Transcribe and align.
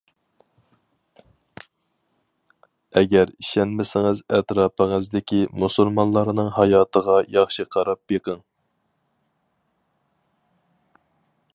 ئەگەر 3.01 3.33
ئىشەنمىسىڭىز 3.43 4.23
ئەتراپىڭىزدىكى 4.37 5.43
مۇسۇلمانلارنىڭ 5.65 6.49
ھاياتىغا 6.57 7.19
ياخشى 7.37 7.67
قاراپ 7.77 8.03
بېقىڭ. 8.13 8.41